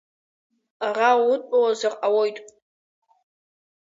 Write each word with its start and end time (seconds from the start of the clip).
Ара 0.87 1.09
улыдтәалазар 1.21 1.93
ҟалоит. 2.01 2.37